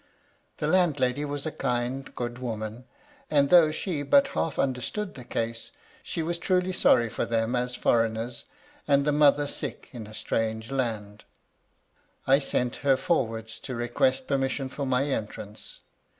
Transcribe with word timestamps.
The 0.57 0.65
landlady 0.65 1.25
was 1.25 1.45
a 1.45 1.51
kind, 1.51 2.15
good 2.15 2.39
woman, 2.39 2.85
and 3.29 3.51
though 3.51 3.69
she 3.69 4.01
but 4.01 4.29
half 4.29 4.57
under 4.57 4.81
stood 4.81 5.13
the 5.13 5.23
case, 5.23 5.71
she 6.01 6.23
was 6.23 6.39
truly 6.39 6.71
sorry 6.71 7.07
for 7.07 7.23
them, 7.23 7.55
as 7.55 7.75
foreigners, 7.75 8.45
and 8.87 9.05
the 9.05 9.11
mother 9.11 9.45
sick 9.45 9.89
in 9.91 10.07
a 10.07 10.15
strange 10.15 10.71
land." 10.71 11.25
I 12.25 12.39
sent 12.39 12.77
her 12.77 12.97
forwards 12.97 13.59
to 13.59 13.75
request 13.75 14.25
permission 14.25 14.69
for 14.69 14.87
my 14.87 15.03
entrance. 15.05 15.81